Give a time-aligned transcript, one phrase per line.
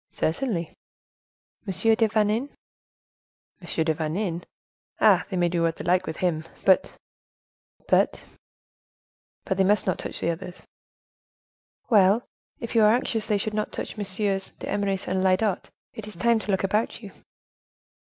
[0.09, 0.69] "Certainly."
[1.67, 1.71] "M.
[1.93, 2.49] de Vanin?"
[3.61, 3.83] "M.
[3.85, 4.43] de Vanin!
[4.99, 5.27] ah!
[5.29, 6.97] they may do what they like with him, but—"
[7.87, 8.25] "But—"
[9.45, 10.63] "But they must not touch the others!"
[11.91, 12.23] "Well,
[12.59, 14.57] if you are anxious they should not touch MM.
[14.57, 17.11] d'Eymeris and Lyodot, it is time to look about you."